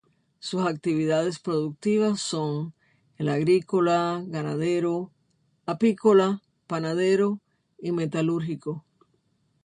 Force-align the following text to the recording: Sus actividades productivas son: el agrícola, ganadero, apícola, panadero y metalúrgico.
Sus 0.39 0.65
actividades 0.65 1.37
productivas 1.37 2.19
son: 2.19 2.73
el 3.17 3.29
agrícola, 3.29 4.23
ganadero, 4.25 5.11
apícola, 5.67 6.41
panadero 6.65 7.39
y 7.77 7.91
metalúrgico. 7.91 8.83